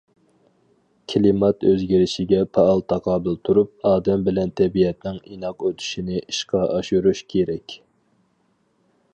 [1.11, 7.81] كىلىمات ئۆزگىرىشىگە پائال تاقابىل تۇرۇپ، ئادەم بىلەن تەبىئەتنىڭ ئىناق ئۆتۈشىنى ئىشقا ئاشۇرۇش كېرەك.